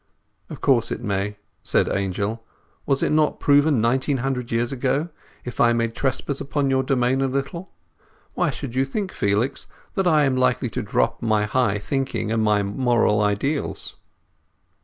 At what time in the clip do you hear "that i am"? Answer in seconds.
9.93-10.35